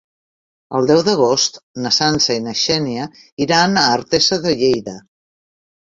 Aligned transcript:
El 0.79 0.87
deu 0.91 1.01
d'agost 1.07 1.59
na 1.85 1.93
Sança 1.99 2.39
i 2.39 2.41
na 2.47 2.55
Xènia 2.65 3.07
iran 3.49 3.81
a 3.87 3.87
Artesa 3.99 4.45
de 4.49 4.59
Lleida. 4.67 5.01